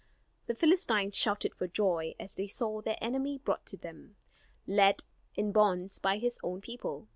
[0.47, 4.15] The Philistines shouted for joy as they saw their enemy brought to them,
[4.65, 5.03] led
[5.35, 7.07] in bonds by his own people.